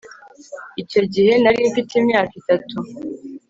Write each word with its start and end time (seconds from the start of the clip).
Icyo 0.81 1.01
gihe 1.13 1.33
nari 1.43 1.59
mfite 1.69 1.91
imyaka 2.01 2.33
itatu 2.41 2.77